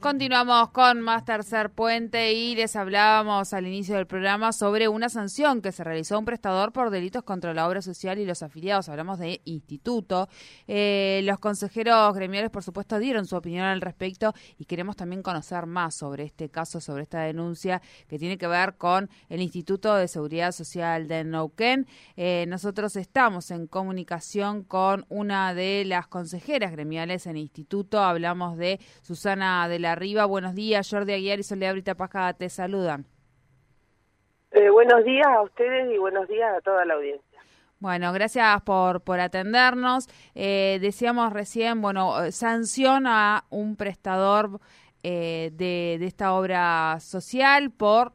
Continuamos 0.00 0.70
con 0.70 1.02
más 1.02 1.26
tercer 1.26 1.68
puente 1.68 2.32
y 2.32 2.54
les 2.54 2.74
hablábamos 2.74 3.52
al 3.52 3.66
inicio 3.66 3.96
del 3.96 4.06
programa 4.06 4.50
sobre 4.50 4.88
una 4.88 5.10
sanción 5.10 5.60
que 5.60 5.72
se 5.72 5.84
realizó 5.84 6.14
a 6.14 6.18
un 6.18 6.24
prestador 6.24 6.72
por 6.72 6.88
delitos 6.88 7.22
contra 7.22 7.52
la 7.52 7.68
obra 7.68 7.82
social 7.82 8.18
y 8.18 8.24
los 8.24 8.42
afiliados. 8.42 8.88
Hablamos 8.88 9.18
de 9.18 9.42
instituto. 9.44 10.30
Eh, 10.66 11.20
los 11.24 11.38
consejeros 11.38 12.14
gremiales, 12.14 12.50
por 12.50 12.62
supuesto, 12.62 12.98
dieron 12.98 13.26
su 13.26 13.36
opinión 13.36 13.66
al 13.66 13.82
respecto 13.82 14.32
y 14.56 14.64
queremos 14.64 14.96
también 14.96 15.22
conocer 15.22 15.66
más 15.66 15.96
sobre 15.96 16.24
este 16.24 16.48
caso, 16.48 16.80
sobre 16.80 17.02
esta 17.02 17.20
denuncia 17.20 17.82
que 18.08 18.18
tiene 18.18 18.38
que 18.38 18.46
ver 18.46 18.78
con 18.78 19.10
el 19.28 19.42
Instituto 19.42 19.94
de 19.96 20.08
Seguridad 20.08 20.52
Social 20.52 21.08
de 21.08 21.24
Neuquén. 21.24 21.86
Eh, 22.16 22.46
nosotros 22.48 22.96
estamos 22.96 23.50
en 23.50 23.66
comunicación 23.66 24.64
con 24.64 25.04
una 25.10 25.52
de 25.52 25.84
las 25.84 26.06
consejeras 26.06 26.72
gremiales 26.72 27.26
en 27.26 27.36
instituto. 27.36 28.02
Hablamos 28.02 28.56
de 28.56 28.80
Susana 29.02 29.68
de 29.68 29.78
la 29.78 29.89
Arriba. 29.92 30.24
Buenos 30.24 30.54
días, 30.54 30.88
Jordi 30.90 31.12
Aguiar 31.12 31.38
y 31.38 31.42
Soledad 31.42 31.72
Brita 31.72 31.94
Pasca 31.94 32.32
te 32.34 32.48
saludan. 32.48 33.06
Eh, 34.52 34.70
buenos 34.70 35.04
días 35.04 35.26
a 35.26 35.42
ustedes 35.42 35.92
y 35.94 35.98
buenos 35.98 36.26
días 36.28 36.56
a 36.56 36.60
toda 36.60 36.84
la 36.84 36.94
audiencia. 36.94 37.40
Bueno, 37.78 38.12
gracias 38.12 38.60
por, 38.62 39.00
por 39.02 39.20
atendernos. 39.20 40.08
Eh, 40.34 40.78
decíamos 40.80 41.32
recién, 41.32 41.80
bueno, 41.80 42.30
sanciona 42.30 43.44
un 43.48 43.76
prestador 43.76 44.60
eh, 45.02 45.50
de, 45.54 45.96
de, 45.98 46.06
esta 46.06 46.34
obra 46.34 46.98
social 47.00 47.70
por 47.70 48.12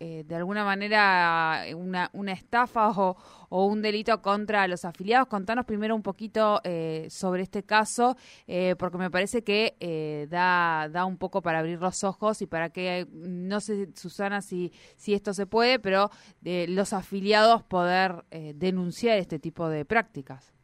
eh, 0.00 0.08
eh, 0.08 0.24
de 0.24 0.34
alguna 0.36 0.64
manera 0.64 1.64
una, 1.76 2.10
una 2.12 2.32
estafa 2.32 2.90
o, 2.90 3.16
o, 3.48 3.66
un 3.66 3.82
delito 3.82 4.20
contra 4.22 4.66
los 4.68 4.84
afiliados. 4.84 5.28
Contanos 5.28 5.64
primero 5.64 5.94
un 5.94 6.02
poquito 6.02 6.60
eh, 6.64 7.06
sobre 7.10 7.42
este 7.42 7.62
caso, 7.62 8.16
eh, 8.46 8.74
porque 8.78 8.98
me 8.98 9.10
parece 9.10 9.42
que 9.42 9.76
eh, 9.80 10.26
da, 10.30 10.88
da 10.90 11.04
un 11.04 11.18
poco 11.18 11.42
para 11.42 11.60
abrir 11.60 11.80
los 11.80 12.04
ojos 12.04 12.42
y 12.42 12.46
para 12.46 12.70
que, 12.70 13.06
no 13.12 13.60
sé, 13.60 13.88
Susana, 13.94 14.40
si, 14.40 14.72
si 14.96 15.14
esto 15.14 15.34
se 15.34 15.46
puede, 15.46 15.78
pero 15.78 16.10
los 16.42 16.92
afiliados 16.92 17.62
poder 17.62 18.24
eh, 18.30 18.52
denunciar 18.54 19.18
este 19.18 19.38
tipo 19.38 19.68
de 19.68 19.84
prácticas. 19.84 20.54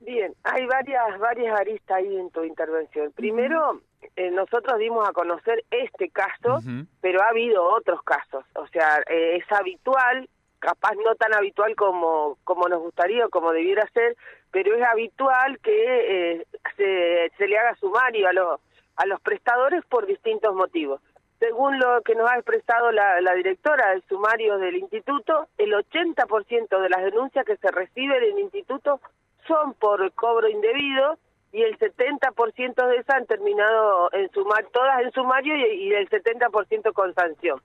Bien, 0.00 0.34
hay 0.44 0.66
varias, 0.66 1.18
varias 1.18 1.60
aristas 1.60 1.98
ahí 1.98 2.16
en 2.16 2.30
tu 2.30 2.42
intervención. 2.42 3.12
Primero, 3.12 3.82
eh, 4.16 4.30
nosotros 4.30 4.78
dimos 4.78 5.08
a 5.08 5.12
conocer 5.12 5.64
este 5.70 6.08
caso, 6.10 6.54
uh 6.54 6.60
-huh. 6.60 6.86
pero 7.00 7.22
ha 7.22 7.28
habido 7.28 7.64
otros 7.64 8.02
casos. 8.02 8.44
O 8.54 8.66
sea, 8.68 9.02
eh, 9.08 9.36
es 9.36 9.52
habitual, 9.52 10.28
capaz 10.58 10.94
no 10.94 11.14
tan 11.16 11.34
habitual 11.34 11.74
como, 11.76 12.38
como 12.44 12.68
nos 12.68 12.80
gustaría 12.80 13.26
o 13.26 13.30
como 13.30 13.52
debiera 13.52 13.88
ser, 13.92 14.16
pero 14.50 14.74
es 14.74 14.82
habitual 14.82 15.58
que 15.60 15.72
eh, 15.72 16.46
se, 16.76 17.32
se 17.36 17.48
le 17.48 17.58
haga 17.58 17.74
sumario 17.76 18.28
a, 18.28 18.32
los 18.32 18.60
a 18.96 19.06
los 19.06 19.20
prestadores 19.20 19.84
por 19.86 20.06
distintos 20.06 20.54
motivos. 20.54 21.00
Según 21.38 21.78
lo 21.78 22.02
que 22.02 22.14
nos 22.14 22.30
ha 22.30 22.34
expresado 22.34 22.92
la, 22.92 23.20
la 23.22 23.32
directora 23.32 23.90
del 23.90 24.02
sumario 24.02 24.58
del 24.58 24.76
instituto, 24.76 25.48
el 25.56 25.72
80% 25.72 26.80
de 26.82 26.88
las 26.90 27.02
denuncias 27.02 27.46
que 27.46 27.56
se 27.56 27.70
reciben 27.70 28.22
en 28.22 28.32
el 28.32 28.38
instituto 28.40 29.00
son 29.46 29.72
por 29.74 30.12
cobro 30.12 30.48
indebido 30.48 31.18
y 31.52 31.62
el 31.62 31.78
70% 31.78 32.86
de 32.86 32.96
esas 32.96 33.16
han 33.16 33.26
terminado 33.26 34.12
en 34.12 34.30
sumar 34.30 34.66
todas 34.72 35.02
en 35.02 35.10
sumario 35.12 35.56
y, 35.56 35.88
y 35.88 35.92
el 35.92 36.08
70% 36.08 36.92
con 36.92 37.14
sanción. 37.14 37.60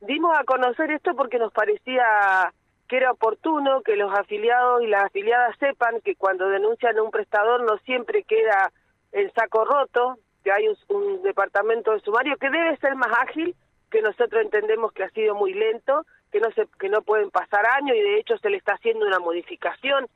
Dimos 0.00 0.36
a 0.38 0.44
conocer 0.44 0.90
esto 0.90 1.14
porque 1.14 1.38
nos 1.38 1.52
parecía 1.52 2.52
que 2.88 2.96
era 2.96 3.12
oportuno 3.12 3.82
que 3.82 3.96
los 3.96 4.12
afiliados 4.12 4.82
y 4.82 4.86
las 4.86 5.04
afiliadas 5.04 5.56
sepan 5.58 6.00
que 6.00 6.16
cuando 6.16 6.48
denuncian 6.48 6.96
a 6.98 7.02
un 7.02 7.10
prestador 7.10 7.62
no 7.62 7.78
siempre 7.78 8.24
queda 8.24 8.72
el 9.12 9.30
saco 9.32 9.64
roto, 9.64 10.18
que 10.42 10.50
hay 10.50 10.66
un, 10.66 10.76
un 10.88 11.22
departamento 11.22 11.92
de 11.92 12.00
sumario 12.00 12.36
que 12.38 12.50
debe 12.50 12.76
ser 12.78 12.96
más 12.96 13.12
ágil, 13.20 13.54
que 13.90 14.00
nosotros 14.00 14.42
entendemos 14.42 14.92
que 14.92 15.04
ha 15.04 15.10
sido 15.10 15.34
muy 15.34 15.52
lento, 15.52 16.06
que 16.32 16.40
no 16.40 16.50
se 16.52 16.66
que 16.78 16.88
no 16.88 17.02
pueden 17.02 17.30
pasar 17.30 17.66
años 17.66 17.96
y 17.96 18.00
de 18.00 18.18
hecho 18.18 18.38
se 18.38 18.50
le 18.50 18.56
está 18.56 18.74
haciendo 18.74 19.06
una 19.06 19.18
modificación 19.18 20.06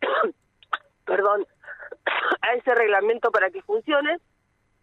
perdón, 1.04 1.46
a 2.50 2.54
ese 2.54 2.74
reglamento 2.74 3.30
para 3.30 3.50
que 3.50 3.62
funcione 3.62 4.18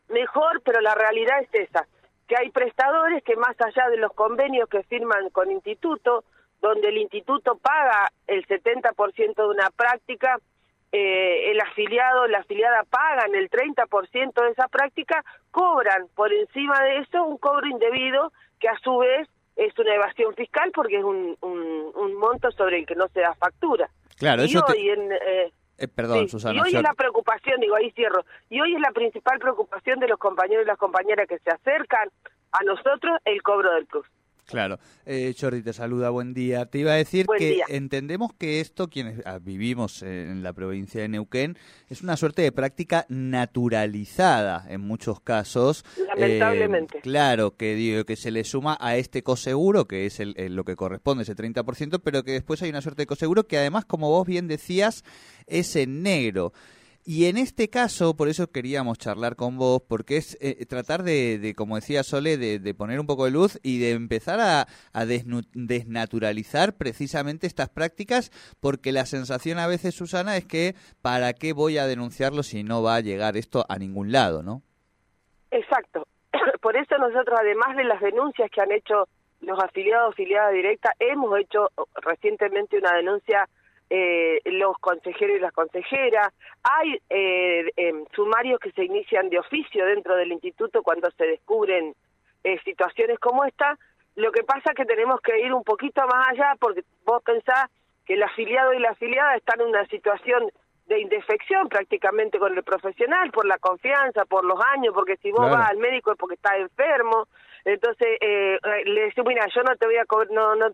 mejor, 0.10 0.62
pero 0.64 0.82
la 0.82 0.96
realidad 0.96 1.42
es 1.42 1.70
esa, 1.70 1.88
que 2.28 2.36
hay 2.38 2.50
prestadores 2.50 3.24
que 3.24 3.36
más 3.36 3.56
allá 3.60 3.90
de 3.90 3.98
los 3.98 4.14
convenios 4.14 4.70
que 4.70 4.84
firman 4.84 5.30
con 5.30 5.52
instituto, 5.52 6.24
donde 6.62 6.90
el 6.90 6.98
instituto 6.98 7.58
paga 7.58 8.12
el 8.26 8.46
70% 8.48 9.36
de 9.36 9.48
una 9.48 9.70
práctica, 9.70 10.40
eh, 10.92 11.52
el 11.52 11.60
afiliado, 11.60 12.28
la 12.28 12.40
afiliada 12.40 12.84
pagan 12.84 13.36
el 13.36 13.50
30% 13.50 14.42
de 14.42 14.52
esa 14.52 14.68
práctica, 14.68 15.24
cobran 15.52 16.08
por 16.16 16.32
encima 16.34 16.82
de 16.84 17.00
eso 17.00 17.24
un 17.24 17.38
cobro 17.38 17.68
indebido 17.68 18.32
que 18.60 18.70
a 18.70 18.78
su 18.80 18.98
vez 18.98 19.28
es 19.56 19.78
una 19.78 19.94
evasión 19.96 20.34
fiscal 20.36 20.72
porque 20.74 20.98
es 20.98 21.04
un, 21.04 21.36
un, 21.42 21.92
un 21.94 22.16
monto 22.16 22.52
sobre 22.52 22.80
el 22.80 22.86
que 22.86 22.96
no 22.96 23.08
se 23.10 23.22
da 23.22 23.34
factura. 23.36 23.90
Claro, 24.18 24.44
y 24.44 24.46
eso 24.46 24.66
hoy 24.68 24.76
te... 24.76 24.94
en, 24.94 25.12
eh, 25.12 25.52
eh, 25.78 25.88
perdón, 25.88 26.26
sí, 26.26 26.30
Susana. 26.30 26.56
Y 26.56 26.60
hoy 26.60 26.72
yo... 26.72 26.80
es 26.80 26.84
la 26.84 26.94
preocupación, 26.94 27.60
digo, 27.60 27.76
ahí 27.76 27.92
cierro, 27.92 28.26
y 28.50 28.60
hoy 28.62 28.76
es 28.76 28.82
la 28.82 28.92
principal 28.92 29.40
preocupación 29.40 30.00
de 30.00 30.08
los 30.08 30.20
compañeros 30.20 30.64
y 30.64 30.68
las 30.68 30.78
compañeras 30.78 31.28
que 31.28 31.40
se 31.40 31.50
acercan 31.50 32.10
a 32.52 32.64
nosotros, 32.64 33.20
el 33.26 33.42
cobro 33.42 33.74
del 33.74 33.86
plus. 33.86 34.06
Claro. 34.48 34.80
Eh, 35.06 35.36
Jordi 35.40 35.62
te 35.62 35.74
saluda, 35.74 36.10
buen 36.10 36.34
día. 36.34 36.66
Te 36.66 36.80
iba 36.80 36.94
a 36.94 36.96
decir 36.96 37.26
buen 37.26 37.38
que 37.38 37.52
día. 37.52 37.66
entendemos 37.68 38.34
que 38.34 38.62
esto, 38.62 38.90
quienes 38.90 39.22
vivimos 39.42 40.02
en 40.04 40.42
la 40.42 40.54
provincia 40.54 41.02
de 41.02 41.10
Neuquén, 41.10 41.58
es 41.90 42.02
una 42.02 42.16
suerte 42.16 42.42
de 42.42 42.54
práctica 42.54 43.06
naturalizada 43.10 44.66
en 44.70 44.82
muchos 44.82 45.20
casos. 45.20 45.84
Lamentablemente. 45.98 47.00
Eh, 47.00 47.02
claro, 47.02 47.58
que 47.58 47.76
digo 47.76 48.06
que 48.06 48.16
se 48.16 48.32
le 48.32 48.46
suma 48.46 48.78
a 48.80 48.96
este 48.96 49.22
coseguro, 49.22 49.86
que 49.86 50.06
es 50.06 50.22
el, 50.22 50.34
el, 50.38 50.56
lo 50.56 50.64
que 50.64 50.78
corresponde, 50.78 51.24
ese 51.24 51.36
30%, 51.36 52.00
pero 52.02 52.24
que 52.24 52.32
después 52.32 52.62
hay 52.62 52.70
una 52.70 52.82
suerte 52.82 53.02
de 53.02 53.08
coseguro 53.08 53.48
que 53.48 53.58
además, 53.58 53.84
como 53.84 54.10
vos 54.10 54.26
bien 54.26 54.48
decías, 54.48 55.04
es 55.46 55.76
en 55.76 56.04
negro. 56.04 56.54
Y 57.10 57.30
en 57.30 57.38
este 57.38 57.70
caso, 57.70 58.18
por 58.18 58.28
eso 58.28 58.52
queríamos 58.52 58.98
charlar 58.98 59.38
con 59.38 59.58
vos, 59.58 59.82
porque 59.88 60.18
es 60.18 60.38
eh, 60.42 60.66
tratar 60.66 61.04
de, 61.04 61.40
de, 61.40 61.56
como 61.56 61.76
decía 61.76 62.04
Sole, 62.04 62.36
de, 62.36 62.60
de, 62.60 62.74
poner 62.74 63.00
un 63.00 63.08
poco 63.08 63.24
de 63.24 63.32
luz 63.32 63.62
y 63.64 63.80
de 63.80 63.92
empezar 63.92 64.42
a, 64.42 64.68
desnaturalizar 65.06 66.74
precisamente 66.74 67.48
estas 67.48 67.70
prácticas, 67.70 68.30
porque 68.60 68.92
la 68.92 69.06
sensación 69.06 69.58
a 69.58 69.68
veces, 69.68 69.96
Susana, 69.96 70.36
es 70.36 70.44
que 70.44 70.76
¿para 71.02 71.32
qué 71.32 71.54
voy 71.54 71.78
a 71.78 71.88
denunciarlo 71.88 72.44
si 72.44 72.66
no 72.66 72.84
va 72.84 72.96
a 72.96 73.00
llegar 73.00 73.38
esto 73.38 73.64
a 73.70 73.78
ningún 73.78 74.12
lado, 74.12 74.44
no? 74.44 74.62
Exacto. 75.52 76.08
Por 76.62 76.76
eso 76.76 76.98
nosotros, 76.98 77.40
además 77.40 77.78
de 77.78 77.86
las 77.86 78.02
denuncias 78.02 78.52
que 78.52 78.60
han 78.60 78.74
hecho 78.74 79.08
los 79.40 79.58
afiliados, 79.64 80.12
afiliadas 80.12 80.52
directas, 80.52 80.92
hemos 81.00 81.40
hecho 81.40 81.70
recientemente 82.02 82.78
una 82.78 82.98
denuncia 82.98 83.48
eh, 83.90 84.42
los 84.46 84.78
consejeros 84.80 85.38
y 85.38 85.40
las 85.40 85.54
consejeras. 85.54 86.34
Hay 86.64 87.00
eh, 87.10 87.72
eh, 87.76 87.94
sumarios 88.14 88.60
que 88.60 88.72
se 88.72 88.84
inician 88.84 89.30
de 89.30 89.40
oficio 89.40 89.86
dentro 89.86 90.16
del 90.16 90.32
instituto 90.32 90.84
cuando 90.84 91.10
se 91.12 91.26
descubren 91.26 91.96
eh, 92.44 92.60
situaciones 92.64 93.20
como 93.20 93.46
esta. 93.46 93.78
Lo 94.16 94.32
que 94.32 94.44
pasa 94.44 94.72
es 94.72 94.76
que 94.76 94.86
tenemos 94.86 95.22
que 95.22 95.40
ir 95.40 95.54
un 95.54 95.64
poquito 95.64 96.02
más 96.08 96.30
allá 96.30 96.56
porque 96.60 96.84
vos 97.06 97.22
pensás 97.24 97.70
que 98.06 98.16
el 98.16 98.24
afiliado 98.24 98.74
y 98.74 98.80
la 98.80 98.92
afiliada 98.92 99.36
están 99.36 99.62
en 99.62 99.68
una 99.68 99.86
situación 99.88 100.50
de 100.88 101.02
indefección 101.02 101.68
prácticamente 101.68 102.40
con 102.40 102.58
el 102.58 102.64
profesional 102.64 103.30
por 103.32 103.46
la 103.46 103.58
confianza, 103.58 104.26
por 104.26 104.46
los 104.46 104.60
años, 104.74 104.94
porque 104.94 105.18
si 105.18 105.32
vos 105.32 105.42
claro. 105.42 105.58
vas 105.58 105.70
al 105.70 105.78
médico 105.78 106.12
es 106.12 106.18
porque 106.18 106.36
estás 106.36 106.56
enfermo. 106.56 107.28
Entonces, 107.68 108.08
eh, 108.22 108.58
le 108.86 109.02
decimos, 109.02 109.28
mira, 109.28 109.46
yo 109.54 109.62
no 109.62 109.76
te 109.76 109.86
voy 109.88 109.98
a 109.98 110.06
cobrar, 110.06 110.32
no, 110.32 110.56
no, 110.56 110.68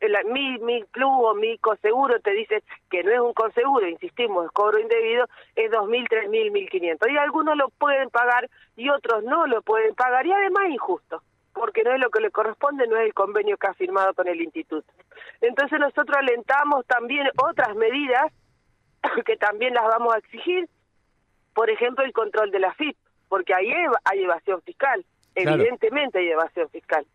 la, 0.00 0.22
mi, 0.24 0.58
mi 0.60 0.82
club 0.84 1.24
o 1.24 1.34
mi 1.34 1.58
coseguro 1.58 2.18
te 2.20 2.30
dice 2.30 2.62
que 2.90 3.04
no 3.04 3.12
es 3.12 3.20
un 3.20 3.34
coseguro, 3.34 3.86
insistimos, 3.86 4.46
es 4.46 4.50
cobro 4.52 4.78
indebido, 4.78 5.26
es 5.54 5.70
2.000, 5.70 6.08
3.000, 6.08 6.70
1.500. 6.70 7.12
Y 7.12 7.18
algunos 7.18 7.54
lo 7.54 7.68
pueden 7.68 8.08
pagar 8.08 8.48
y 8.76 8.88
otros 8.88 9.24
no 9.24 9.46
lo 9.46 9.60
pueden 9.60 9.94
pagar, 9.94 10.26
y 10.26 10.32
además 10.32 10.70
injusto 10.70 11.22
porque 11.52 11.82
no 11.82 11.92
es 11.92 12.00
lo 12.00 12.08
que 12.08 12.20
le 12.20 12.30
corresponde, 12.30 12.86
no 12.86 12.96
es 12.96 13.06
el 13.06 13.14
convenio 13.14 13.58
que 13.58 13.66
ha 13.66 13.74
firmado 13.74 14.14
con 14.14 14.26
el 14.28 14.40
instituto. 14.40 14.90
Entonces 15.42 15.78
nosotros 15.78 16.16
alentamos 16.16 16.86
también 16.86 17.28
otras 17.36 17.74
medidas 17.76 18.32
que 19.26 19.36
también 19.36 19.74
las 19.74 19.84
vamos 19.84 20.14
a 20.14 20.18
exigir, 20.18 20.66
por 21.52 21.68
ejemplo 21.68 22.06
el 22.06 22.12
control 22.14 22.50
de 22.52 22.60
la 22.60 22.72
FIP, 22.72 22.96
porque 23.28 23.52
ahí 23.52 23.70
hay 24.04 24.22
evasión 24.22 24.62
fiscal, 24.62 25.04
claro. 25.42 25.60
evidentemente 25.60 26.18
hay 26.18 26.30
evasión 26.30 26.68
fiscal. 26.70 27.06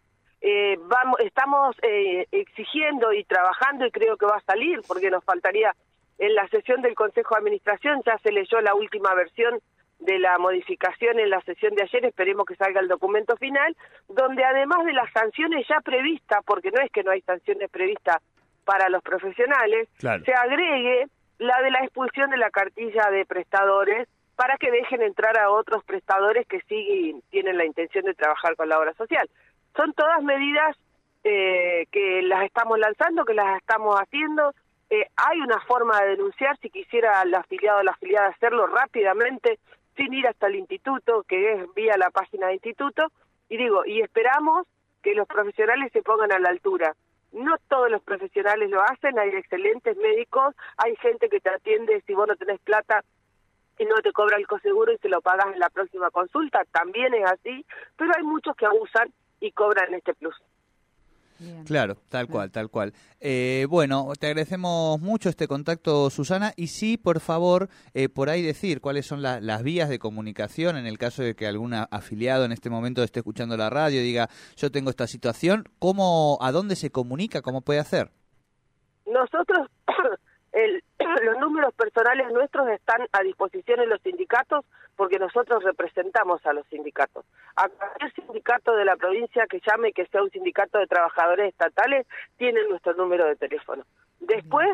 Eh, 0.41 0.77
vamos, 0.81 1.19
estamos 1.21 1.75
eh, 1.83 2.27
exigiendo 2.31 3.13
y 3.13 3.23
trabajando 3.23 3.85
y 3.85 3.91
creo 3.91 4.17
que 4.17 4.25
va 4.25 4.37
a 4.37 4.41
salir, 4.41 4.81
porque 4.87 5.09
nos 5.09 5.23
faltaría 5.23 5.73
en 6.19 6.35
la 6.35 6.47
sesión 6.49 6.81
del 6.81 6.95
Consejo 6.95 7.35
de 7.35 7.39
Administración, 7.39 8.01
ya 8.05 8.17
se 8.17 8.31
leyó 8.31 8.59
la 8.61 8.75
última 8.75 9.13
versión 9.13 9.59
de 9.99 10.19
la 10.19 10.37
modificación 10.37 11.17
en 11.19 11.29
la 11.29 11.39
sesión 11.41 11.75
de 11.75 11.83
ayer, 11.83 12.05
esperemos 12.05 12.45
que 12.45 12.55
salga 12.55 12.81
el 12.81 12.89
documento 12.89 13.37
final, 13.37 13.75
donde 14.09 14.43
además 14.43 14.85
de 14.85 14.93
las 14.93 15.09
sanciones 15.13 15.65
ya 15.67 15.79
previstas, 15.79 16.43
porque 16.45 16.71
no 16.71 16.81
es 16.81 16.91
que 16.91 17.03
no 17.03 17.11
hay 17.11 17.21
sanciones 17.21 17.69
previstas 17.69 18.17
para 18.65 18.89
los 18.89 19.01
profesionales, 19.01 19.87
se 19.97 20.33
agregue 20.33 21.07
la 21.39 21.61
de 21.61 21.71
la 21.71 21.79
expulsión 21.79 22.29
de 22.29 22.37
la 22.37 22.49
cartilla 22.49 23.09
de 23.11 23.25
prestadores 23.25 24.07
para 24.35 24.57
que 24.57 24.71
dejen 24.71 25.01
entrar 25.01 25.37
a 25.37 25.51
otros 25.51 25.83
prestadores 25.83 26.47
que 26.47 26.61
sí 26.67 27.21
tienen 27.29 27.57
la 27.57 27.65
intención 27.65 28.05
de 28.05 28.13
trabajar 28.13 28.55
con 28.55 28.69
la 28.69 28.79
obra 28.79 28.93
social. 28.93 29.29
Son 29.75 29.93
todas 29.93 30.21
medidas 30.23 30.75
eh, 31.23 31.87
que 31.91 32.21
las 32.23 32.43
estamos 32.43 32.79
lanzando, 32.79 33.25
que 33.25 33.33
las 33.33 33.57
estamos 33.57 33.95
haciendo. 33.99 34.53
Eh, 34.89 35.07
hay 35.15 35.39
una 35.39 35.59
forma 35.61 36.01
de 36.01 36.09
denunciar, 36.09 36.57
si 36.57 36.69
quisiera 36.69 37.21
el 37.21 37.33
afiliado 37.33 37.79
o 37.79 37.83
la 37.83 37.91
afiliada 37.91 38.27
hacerlo 38.27 38.67
rápidamente, 38.67 39.59
sin 39.95 40.13
ir 40.13 40.27
hasta 40.27 40.47
el 40.47 40.55
instituto, 40.55 41.23
que 41.27 41.53
es 41.53 41.73
vía 41.75 41.95
la 41.97 42.09
página 42.09 42.47
de 42.47 42.53
instituto, 42.53 43.11
y 43.49 43.57
digo, 43.57 43.85
y 43.85 44.01
esperamos 44.01 44.67
que 45.03 45.13
los 45.13 45.27
profesionales 45.27 45.91
se 45.91 46.01
pongan 46.01 46.31
a 46.31 46.39
la 46.39 46.49
altura. 46.49 46.95
No 47.31 47.55
todos 47.67 47.89
los 47.89 48.01
profesionales 48.03 48.69
lo 48.69 48.81
hacen, 48.81 49.17
hay 49.17 49.29
excelentes 49.29 49.97
médicos, 49.97 50.55
hay 50.77 50.95
gente 50.97 51.29
que 51.29 51.39
te 51.39 51.49
atiende 51.49 52.01
si 52.05 52.13
vos 52.13 52.27
no 52.27 52.35
tenés 52.35 52.59
plata 52.61 53.03
y 53.79 53.85
no 53.85 53.95
te 54.03 54.11
cobra 54.11 54.37
el 54.37 54.47
coseguro 54.47 54.91
y 54.93 54.97
se 54.97 55.09
lo 55.09 55.21
pagas 55.21 55.47
en 55.53 55.59
la 55.59 55.69
próxima 55.69 56.11
consulta, 56.11 56.63
también 56.71 57.13
es 57.13 57.25
así, 57.31 57.65
pero 57.97 58.11
hay 58.15 58.23
muchos 58.23 58.55
que 58.55 58.65
abusan 58.65 59.11
y 59.39 59.51
cobran 59.51 59.93
este 59.93 60.13
plus. 60.13 60.35
Claro, 61.65 61.95
tal 62.09 62.27
cual, 62.27 62.51
tal 62.51 62.69
cual. 62.69 62.93
Eh, 63.19 63.65
bueno, 63.69 64.11
te 64.19 64.27
agradecemos 64.27 64.99
mucho 64.99 65.29
este 65.29 65.47
contacto, 65.47 66.09
Susana, 66.09 66.53
y 66.55 66.67
sí, 66.67 66.97
por 66.97 67.19
favor, 67.19 67.69
eh, 67.93 68.09
por 68.09 68.29
ahí 68.29 68.41
decir 68.41 68.81
cuáles 68.81 69.05
son 69.05 69.21
las 69.21 69.63
vías 69.63 69.89
de 69.89 69.99
comunicación 69.99 70.77
en 70.77 70.85
el 70.85 70.97
caso 70.97 71.23
de 71.23 71.35
que 71.35 71.47
algún 71.47 71.73
afiliado 71.73 72.45
en 72.45 72.51
este 72.51 72.69
momento 72.69 73.03
esté 73.03 73.19
escuchando 73.19 73.57
la 73.57 73.69
radio 73.69 73.99
y 73.99 74.03
diga, 74.03 74.29
yo 74.55 74.71
tengo 74.71 74.89
esta 74.89 75.07
situación, 75.07 75.65
¿cómo, 75.79 76.37
a 76.41 76.51
dónde 76.51 76.75
se 76.75 76.91
comunica, 76.91 77.41
cómo 77.41 77.61
puede 77.61 77.79
hacer? 77.79 78.11
Nosotros 79.05 79.67
el, 80.53 80.83
los 81.23 81.39
números 81.39 81.73
personales 81.73 82.31
nuestros 82.31 82.69
están 82.69 83.07
a 83.11 83.21
disposición 83.21 83.81
en 83.81 83.89
los 83.89 84.01
sindicatos 84.01 84.65
porque 84.95 85.19
nosotros 85.19 85.63
representamos 85.63 86.45
a 86.45 86.53
los 86.53 86.65
sindicatos. 86.67 87.25
A 87.55 87.67
cualquier 87.67 88.13
sindicato 88.13 88.75
de 88.75 88.85
la 88.85 88.95
provincia 88.95 89.47
que 89.49 89.59
llame 89.65 89.91
que 89.91 90.05
sea 90.05 90.21
un 90.21 90.29
sindicato 90.29 90.77
de 90.77 90.87
trabajadores 90.87 91.49
estatales 91.49 92.05
tiene 92.37 92.61
nuestro 92.69 92.93
número 92.93 93.25
de 93.25 93.35
teléfono. 93.35 93.83
Después 94.19 94.69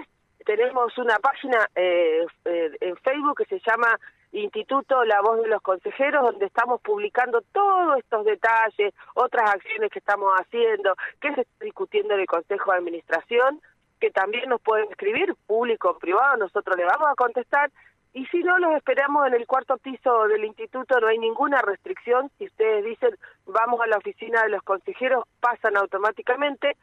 tenemos 0.45 0.97
una 0.97 1.17
página 1.19 1.69
eh, 1.75 2.25
eh, 2.45 2.71
en 2.81 2.97
Facebook 2.97 3.37
que 3.37 3.45
se 3.45 3.61
llama 3.65 3.97
Instituto 4.31 5.03
La 5.05 5.21
Voz 5.21 5.41
de 5.41 5.47
los 5.47 5.61
Consejeros, 5.61 6.23
donde 6.23 6.45
estamos 6.45 6.81
publicando 6.81 7.41
todos 7.51 7.97
estos 7.97 8.25
detalles, 8.25 8.93
otras 9.15 9.49
acciones 9.49 9.91
que 9.91 9.99
estamos 9.99 10.31
haciendo, 10.39 10.95
que 11.19 11.33
se 11.33 11.41
está 11.41 11.65
discutiendo 11.65 12.13
en 12.13 12.21
el 12.21 12.27
Consejo 12.27 12.71
de 12.71 12.77
Administración 12.77 13.61
que 13.99 14.11
también 14.11 14.49
nos 14.49 14.61
pueden 14.61 14.89
escribir, 14.89 15.35
público 15.45 15.91
o 15.91 15.99
privado, 15.99 16.37
nosotros 16.37 16.77
le 16.77 16.85
vamos 16.85 17.09
a 17.09 17.15
contestar. 17.15 17.71
Y 18.13 18.25
si 18.27 18.39
no, 18.39 18.57
los 18.57 18.75
esperamos 18.75 19.27
en 19.27 19.35
el 19.35 19.45
cuarto 19.45 19.77
piso 19.77 20.27
del 20.27 20.43
instituto, 20.45 20.99
no 20.99 21.07
hay 21.07 21.19
ninguna 21.19 21.61
restricción. 21.61 22.31
Si 22.37 22.45
ustedes 22.45 22.83
dicen, 22.83 23.15
vamos 23.45 23.81
a 23.81 23.87
la 23.87 23.97
oficina 23.97 24.41
de 24.43 24.49
los 24.49 24.63
consejeros, 24.63 25.25
pasan 25.39 25.77
automáticamente. 25.77 26.75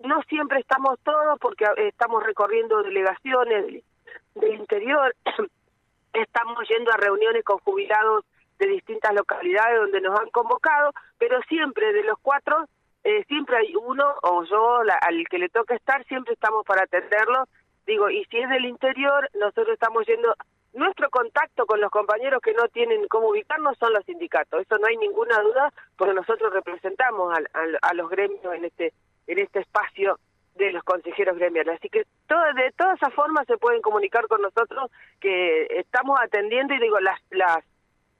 No 0.00 0.22
siempre 0.22 0.60
estamos 0.60 0.98
todos 1.04 1.38
porque 1.38 1.64
eh, 1.64 1.88
estamos 1.88 2.22
recorriendo 2.24 2.82
delegaciones 2.82 3.66
del, 3.66 3.84
del 4.34 4.54
interior, 4.54 5.14
estamos 6.12 6.68
yendo 6.68 6.92
a 6.92 6.96
reuniones 6.96 7.44
con 7.44 7.58
jubilados 7.58 8.24
de 8.58 8.66
distintas 8.68 9.12
localidades 9.14 9.80
donde 9.80 10.00
nos 10.00 10.18
han 10.18 10.30
convocado, 10.30 10.92
pero 11.18 11.40
siempre 11.42 11.92
de 11.92 12.04
los 12.04 12.18
cuatro 12.20 12.66
eh, 13.04 13.24
siempre 13.26 13.56
hay 13.56 13.74
uno 13.74 14.04
o 14.22 14.44
yo 14.44 14.78
al 14.78 15.28
que 15.28 15.38
le 15.38 15.48
toca 15.48 15.74
estar, 15.74 16.04
siempre 16.04 16.34
estamos 16.34 16.64
para 16.64 16.84
atenderlo. 16.84 17.48
Digo, 17.86 18.08
y 18.10 18.24
si 18.26 18.38
es 18.38 18.48
del 18.48 18.64
interior, 18.64 19.28
nosotros 19.34 19.70
estamos 19.70 20.06
yendo, 20.06 20.34
nuestro 20.72 21.10
contacto 21.10 21.66
con 21.66 21.80
los 21.80 21.90
compañeros 21.90 22.40
que 22.40 22.54
no 22.54 22.68
tienen 22.68 23.08
cómo 23.08 23.28
ubicarnos 23.30 23.76
son 23.78 23.92
los 23.92 24.04
sindicatos, 24.04 24.62
eso 24.62 24.78
no 24.78 24.86
hay 24.86 24.96
ninguna 24.96 25.38
duda, 25.40 25.72
porque 25.96 26.14
nosotros 26.14 26.52
representamos 26.52 27.34
a, 27.82 27.94
los 27.94 28.08
gremios 28.08 28.54
en 28.54 28.64
este, 28.64 28.92
en 29.26 29.38
este 29.38 29.60
espacio 29.60 30.18
de 30.54 30.72
los 30.72 30.84
consejeros 30.84 31.36
gremiales. 31.36 31.76
Así 31.78 31.88
que 31.88 32.04
todo, 32.28 32.40
de 32.54 32.70
todas 32.72 32.96
esas 32.96 33.12
formas 33.14 33.46
se 33.46 33.58
pueden 33.58 33.82
comunicar 33.82 34.28
con 34.28 34.42
nosotros 34.42 34.90
que 35.20 35.66
estamos 35.70 36.18
atendiendo 36.22 36.74
y 36.74 36.78
digo, 36.78 37.00
las, 37.00 37.20
las, 37.30 37.64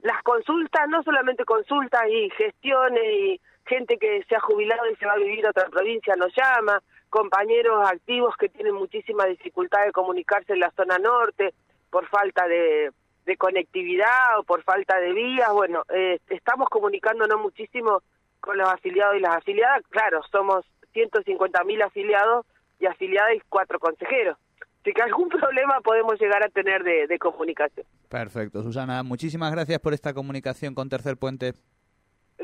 las 0.01 0.23
consultas, 0.23 0.89
no 0.89 1.03
solamente 1.05 1.45
consultas 1.45 2.03
y 2.11 2.31
gestiones 2.31 3.05
y 3.05 3.41
gente 3.73 3.97
que 3.97 4.23
se 4.29 4.37
ha 4.37 4.41
jubilado 4.41 4.83
y 4.91 4.97
se 4.97 5.07
va 5.07 5.15
a 5.15 5.17
vivir 5.17 5.47
a 5.47 5.51
otra 5.51 5.69
provincia 5.71 6.15
nos 6.17 6.35
llama, 6.37 6.83
compañeros 7.09 7.89
activos 7.89 8.35
que 8.37 8.49
tienen 8.49 8.75
muchísima 8.75 9.25
dificultad 9.27 9.85
de 9.87 9.93
comunicarse 9.93 10.53
en 10.53 10.61
la 10.61 10.71
zona 10.73 10.99
norte 10.99 11.55
por 11.91 12.07
falta 12.09 12.47
de, 12.47 12.93
conectividad 13.39 14.39
o 14.39 14.43
por 14.43 14.63
falta 14.63 14.99
de 14.99 15.13
vías. 15.13 15.51
Bueno, 15.53 15.85
eh, 15.89 16.19
estamos 16.29 16.69
comunicándonos 16.69 17.41
muchísimo 17.41 18.03
con 18.41 18.59
los 18.59 18.69
afiliados 18.69 19.17
y 19.17 19.21
las 19.21 19.37
afiliadas. 19.37 19.83
Claro, 19.89 20.21
somos 20.31 20.67
150 20.93 21.65
mil 21.65 21.81
afiliados 21.81 22.45
y 22.79 22.87
afiliadas 22.87 23.37
y 23.37 23.41
cuatro 23.49 23.79
consejeros. 23.79 24.37
Así 24.83 24.93
que 24.93 25.03
algún 25.03 25.29
problema 25.41 25.81
podemos 25.81 26.21
llegar 26.21 26.45
a 26.45 26.49
tener 26.49 26.83
de, 26.83 27.07
de 27.07 27.19
comunicación. 27.19 27.87
Perfecto, 28.11 28.63
Susana. 28.63 29.03
Muchísimas 29.03 29.51
gracias 29.51 29.79
por 29.81 29.95
esta 29.95 30.13
comunicación 30.13 30.75
con 30.75 30.91
Tercer 30.91 31.17
Puente. 31.17 31.55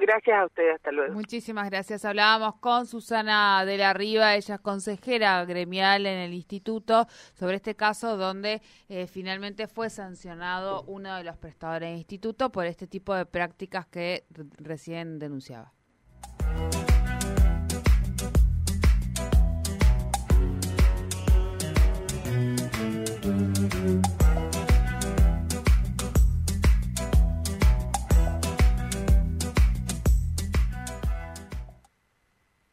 Gracias 0.00 0.36
a 0.36 0.46
ustedes, 0.46 0.76
hasta 0.76 0.92
luego. 0.92 1.14
Muchísimas 1.14 1.68
gracias. 1.70 2.04
Hablábamos 2.04 2.56
con 2.60 2.86
Susana 2.86 3.64
de 3.64 3.76
la 3.78 3.92
Riva, 3.92 4.34
ella 4.34 4.54
es 4.56 4.60
consejera 4.60 5.44
gremial 5.44 6.06
en 6.06 6.18
el 6.18 6.34
instituto, 6.34 7.06
sobre 7.34 7.56
este 7.56 7.74
caso 7.74 8.16
donde 8.16 8.62
eh, 8.88 9.06
finalmente 9.06 9.66
fue 9.66 9.90
sancionado 9.90 10.82
uno 10.82 11.16
de 11.16 11.24
los 11.24 11.36
prestadores 11.36 11.90
del 11.90 11.98
instituto 11.98 12.50
por 12.50 12.66
este 12.66 12.86
tipo 12.86 13.14
de 13.14 13.26
prácticas 13.26 13.86
que 13.86 14.24
recién 14.58 15.18
denunciaba. 15.18 15.72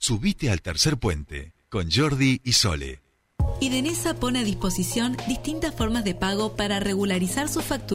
Subite 0.07 0.51
al 0.51 0.61
tercer 0.61 0.97
puente 0.97 1.55
con 1.67 1.89
Jordi 1.89 2.39
y 2.43 2.53
Sole. 2.53 3.01
Idenesa 3.59 4.13
pone 4.13 4.37
a 4.37 4.43
disposición 4.43 5.17
distintas 5.27 5.73
formas 5.73 6.03
de 6.03 6.13
pago 6.13 6.55
para 6.55 6.79
regularizar 6.79 7.49
su 7.49 7.61
factura 7.61 7.85